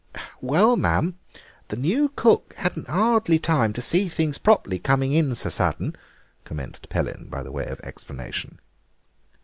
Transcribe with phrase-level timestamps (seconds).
[0.41, 1.19] "Well, ma'am,
[1.67, 5.95] the new cook hadn't hardly time to see to things properly, coming in so sudden—"
[6.43, 8.57] commenced Pellin by way of explanation.